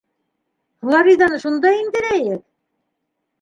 [0.87, 2.43] Флориданы шунда индерәйек!